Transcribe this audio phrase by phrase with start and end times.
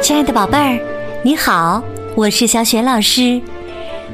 [0.00, 0.80] 亲爱的宝贝儿，
[1.22, 1.82] 你好，
[2.14, 3.40] 我是小雪老师，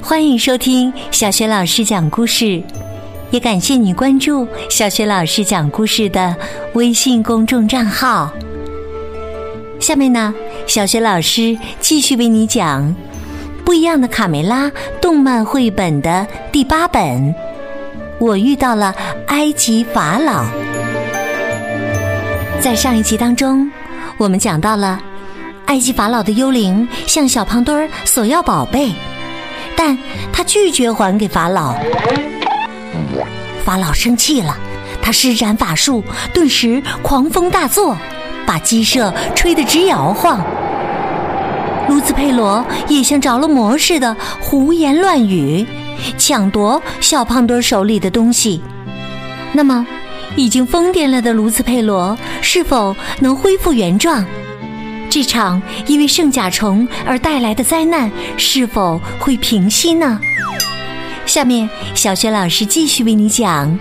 [0.00, 2.62] 欢迎收听小雪老师讲故事，
[3.30, 6.34] 也感谢你关注小雪老师讲故事的
[6.72, 8.32] 微信公众账号。
[9.78, 10.34] 下面呢，
[10.66, 12.82] 小雪老师继续为你讲
[13.64, 14.66] 《不一样的卡梅拉》
[15.00, 17.34] 动漫绘本的第八本。
[18.18, 18.94] 我遇到了
[19.26, 20.44] 埃及法老。
[22.60, 23.70] 在上一集当中，
[24.16, 24.98] 我们讲到了。
[25.66, 28.92] 埃及法老的幽灵向小胖墩儿索要宝贝，
[29.76, 29.96] 但
[30.32, 31.74] 他拒绝还给法老。
[33.64, 34.56] 法老生气了，
[35.02, 37.96] 他施展法术，顿时狂风大作，
[38.46, 40.44] 把鸡舍吹得直摇晃。
[41.88, 45.66] 卢兹佩罗也像着了魔似的胡言乱语，
[46.18, 48.60] 抢夺小胖墩手里的东西。
[49.52, 49.86] 那么，
[50.36, 54.24] 已经疯癫了的卢兹佩罗是否能恢复原状？
[55.14, 60.18] 这场因为圣甲虫而带来的灾难是否会平息呢？
[61.24, 63.78] 下面小雪老师继续为你讲。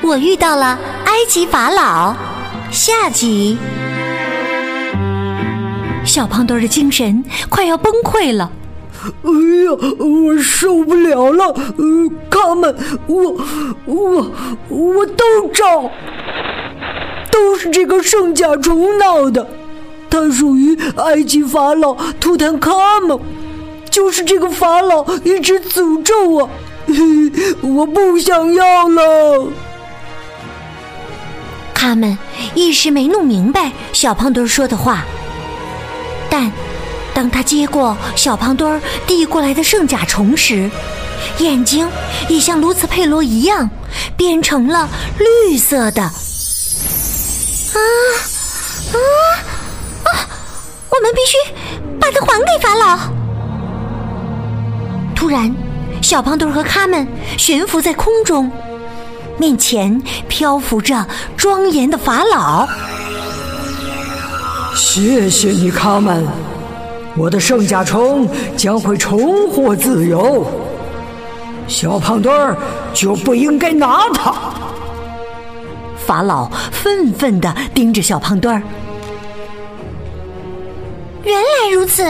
[0.00, 2.16] 我遇到了埃及法老，
[2.72, 3.56] 下集。
[6.04, 8.50] 小胖墩儿的精神快要崩溃了。
[9.04, 11.46] 哎呀，我受不了了！
[11.46, 13.40] 呃，他们，我，
[13.84, 14.32] 我，
[14.68, 15.24] 我都
[15.54, 15.88] 找。
[17.32, 19.48] 都是这个圣甲虫闹的，
[20.08, 22.70] 它属于埃及法老图坦卡
[23.08, 23.18] 蒙，
[23.90, 26.50] 就是这个法老一直诅咒我，
[27.62, 29.48] 我不想要了。
[31.74, 32.16] 他们
[32.54, 35.04] 一时没弄明白小胖墩说的话，
[36.30, 36.52] 但
[37.12, 40.70] 当他接过小胖墩递过来的圣甲虫时，
[41.38, 41.88] 眼睛
[42.28, 43.68] 也像卢茨佩罗一样
[44.16, 46.10] 变成了绿色的。
[47.74, 47.78] 啊
[48.92, 48.96] 啊
[50.04, 50.08] 啊！
[50.90, 51.36] 我们必须
[51.98, 52.98] 把它还给法老。
[55.14, 55.54] 突然，
[56.02, 57.06] 小胖墩和卡门
[57.38, 58.50] 悬浮在空中，
[59.38, 61.06] 面前漂浮着
[61.36, 62.68] 庄严的法老。
[64.74, 66.26] 谢谢你，卡门，
[67.16, 70.46] 我的圣甲虫将会重获自由。
[71.68, 72.56] 小胖墩儿
[72.92, 74.51] 就不应该拿它。
[76.06, 78.62] 法老愤愤的盯着小胖墩儿。
[81.24, 82.02] 原来如此，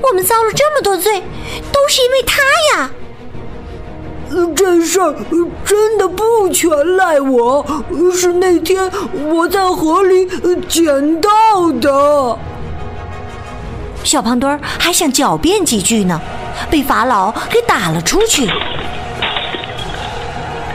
[0.00, 1.20] 我们遭了这么多罪，
[1.72, 2.42] 都是因为他
[2.76, 2.90] 呀！
[4.56, 5.14] 这事儿
[5.64, 7.66] 真的不全赖我，
[8.14, 8.90] 是那天
[9.30, 10.26] 我在河里
[10.68, 11.28] 捡到
[11.80, 12.38] 的。
[14.04, 16.20] 小胖墩儿还想狡辩几句呢，
[16.70, 18.50] 被法老给打了出去。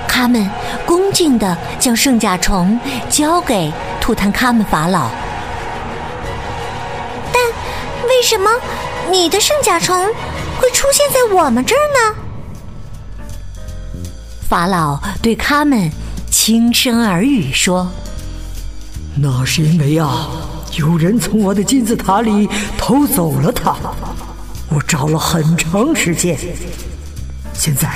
[0.07, 0.49] 他们
[0.87, 5.09] 恭敬地将圣甲虫交给图坦卡门法老，
[7.33, 7.43] 但
[8.07, 8.49] 为什么
[9.11, 9.93] 你的圣甲虫
[10.61, 12.15] 会出现在我们这儿呢？
[14.47, 15.91] 法老对卡门
[16.31, 17.91] 轻声耳语说
[19.13, 20.29] ：“那是因为啊，
[20.77, 22.47] 有人从我的金字塔里
[22.77, 23.75] 偷走了它，
[24.69, 26.39] 我找了很长时间，
[27.53, 27.89] 现在。”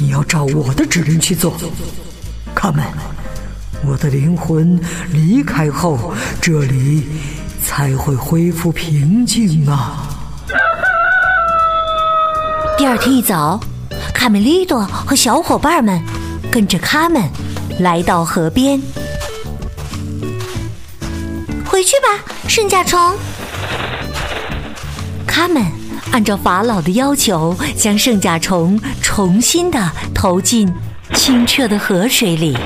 [0.00, 1.52] 你要照我的指令去做，
[2.58, 2.84] 卡门。
[3.86, 4.80] 我的灵魂
[5.12, 7.06] 离开后，这里
[7.64, 10.02] 才会恢复平静啊。
[12.76, 13.60] 第二天一早，
[14.12, 16.02] 卡梅利多和小伙伴们
[16.50, 17.22] 跟着卡门
[17.78, 18.82] 来到河边。
[21.64, 23.16] 回去吧，圣甲虫。
[25.28, 25.64] 卡门。
[26.10, 30.72] 按照法老的要求，将圣甲虫重新的投进
[31.14, 32.56] 清澈的河水里。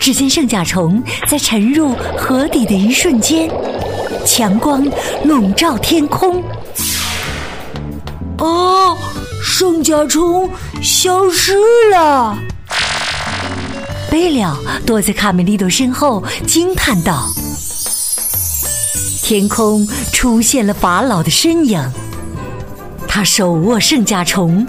[0.00, 3.50] 只见圣甲虫在沉入河底的一瞬间，
[4.26, 4.86] 强光
[5.24, 6.42] 笼罩天空。
[8.38, 8.96] 哦，
[9.42, 10.50] 圣甲虫
[10.82, 11.56] 消失
[11.90, 12.36] 了！
[14.10, 14.44] 贝利
[14.84, 17.28] 躲在卡梅利多身后，惊叹道。
[19.22, 21.80] 天空出现了法老的身影，
[23.08, 24.66] 他手握圣甲虫，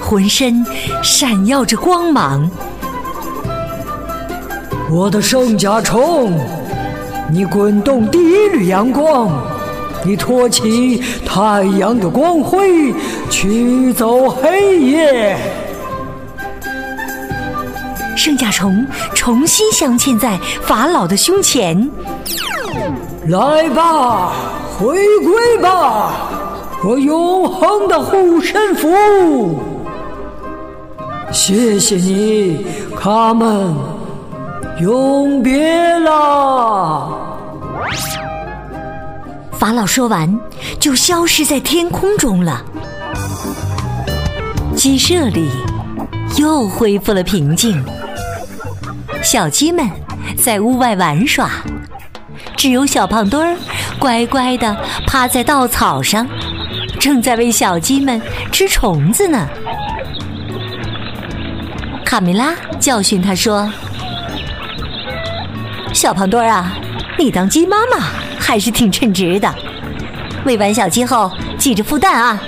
[0.00, 0.64] 浑身
[1.02, 2.50] 闪耀着光芒。
[4.90, 6.32] 我的圣甲虫，
[7.30, 9.30] 你滚动第一缕阳光，
[10.04, 12.92] 你托起太阳的光辉，
[13.30, 15.36] 驱走黑夜。
[18.16, 21.88] 圣甲虫重新镶嵌在法老的胸前。
[23.28, 24.32] 来吧，
[24.76, 26.12] 回归吧，
[26.84, 29.60] 我永恒的护身符！
[31.32, 32.66] 谢谢你，
[32.96, 33.74] 卡门，
[34.80, 37.08] 永别了。
[39.52, 40.38] 法老说完，
[40.80, 42.64] 就消失在天空中了。
[44.74, 45.48] 鸡舍里
[46.36, 47.80] 又恢复了平静，
[49.22, 49.88] 小鸡们
[50.36, 51.50] 在屋外玩耍，
[52.56, 53.56] 只有小胖墩儿
[53.98, 56.26] 乖乖地趴在稻草上，
[56.98, 59.46] 正在为小鸡们吃虫子呢。
[62.10, 63.72] 卡梅拉教训他说
[65.94, 66.72] ：“小胖墩儿啊，
[67.16, 68.04] 你当鸡妈妈
[68.36, 69.54] 还是挺称职的。
[70.44, 72.42] 喂完小鸡后，记着孵蛋啊。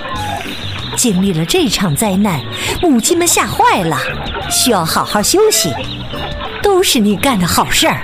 [0.97, 2.41] 经历了这场灾难，
[2.81, 3.97] 母鸡们吓坏了，
[4.51, 5.73] 需要好好休息。
[6.61, 8.01] 都是你干的好事儿。”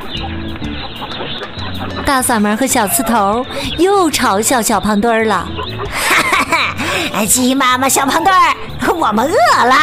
[2.08, 3.46] 大嗓门和小刺头
[3.78, 5.46] 又嘲笑小胖墩儿了
[5.92, 6.76] ：“哈哈
[7.16, 8.56] 哈，鸡妈妈，小胖墩儿，
[8.96, 9.76] 我们饿了。”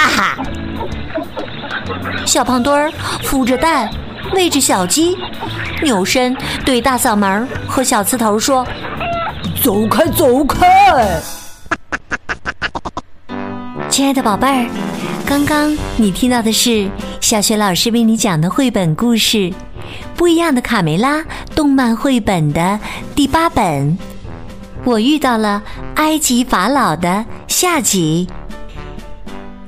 [2.27, 2.93] 小胖墩儿
[3.23, 3.89] 孵着蛋，
[4.35, 5.17] 喂着小鸡，
[5.83, 8.67] 扭身对大嗓门和小刺头说
[9.63, 11.21] ：“走开，走开！”
[13.89, 14.69] 亲爱的宝贝儿，
[15.25, 16.89] 刚刚你听到的是
[17.21, 19.39] 小学老师为你讲的绘本故事
[20.17, 21.19] 《不一样的卡梅拉》
[21.55, 22.79] 动漫绘本的
[23.15, 23.97] 第八本。
[24.85, 25.63] 我遇到了
[25.95, 28.29] 埃及法老的下集。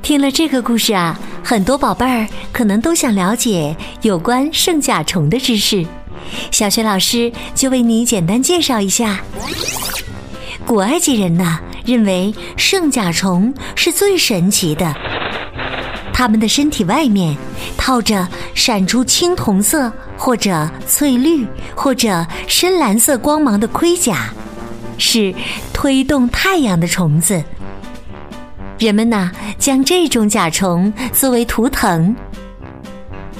[0.03, 1.19] 听了这个故事啊。
[1.49, 5.83] 很多宝贝儿可能都想了解有关圣甲虫的知识，
[6.51, 9.19] 小学老师就为你简单介绍一下。
[10.67, 14.95] 古埃及人呢认为圣甲虫是最神奇的，
[16.13, 17.35] 它们的身体外面
[17.79, 24.35] 套着闪出青铜色或者翠绿或者深蓝色光芒的盔甲，
[24.99, 25.35] 是
[25.73, 27.43] 推动太阳的虫子。
[28.79, 32.15] 人们呢，将这种甲虫作为图腾。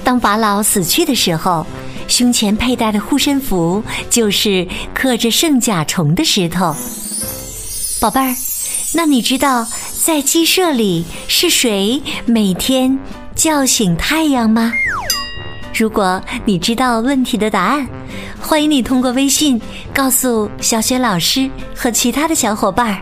[0.03, 1.65] 当法老死去的时候，
[2.09, 6.75] 胸前佩戴的护身符就是刻着圣甲虫的石头。
[8.01, 8.35] 宝贝儿，
[8.95, 9.67] 那你知道
[10.03, 12.99] 在鸡舍里是谁每天
[13.37, 14.73] 叫醒太阳吗？
[15.73, 17.87] 如果你知道问题的答案，
[18.41, 19.61] 欢迎你通过微信
[19.95, 23.01] 告诉小雪老师和其他的小伙伴儿。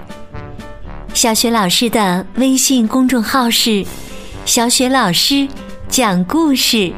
[1.15, 3.85] 小雪老师的微信公众号是
[4.45, 5.49] “小雪老师
[5.89, 6.93] 讲故事”，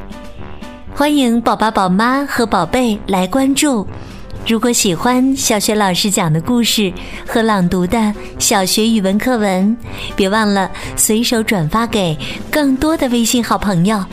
[0.94, 3.86] 欢迎宝宝、宝妈和宝贝来关注。
[4.46, 6.92] 如果喜欢小雪老师讲的故事
[7.26, 9.76] 和朗读的小学语文课文，
[10.16, 12.16] 别忘了随手转发给
[12.50, 14.04] 更多的微信好朋友，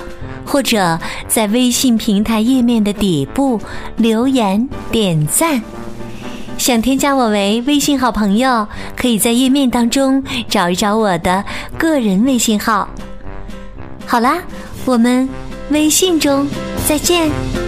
[0.45, 3.59] 或者在微信平台页面的底部
[3.98, 5.62] 留言点赞。
[6.57, 11.44] 想添加我为微信好朋友，可以在页面当中找一找我的
[11.78, 12.88] 个人微信号。
[14.06, 14.38] 好啦，
[14.86, 15.28] 我们
[15.69, 16.48] 微信中
[16.88, 17.64] 再见。